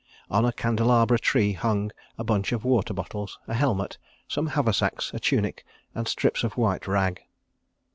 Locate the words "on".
0.31-0.45